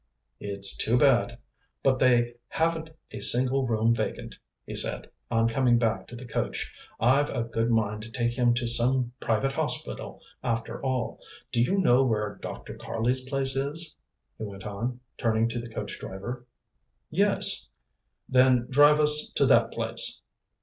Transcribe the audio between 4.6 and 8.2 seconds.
he said, on coming back to the coach. "I've a good mind to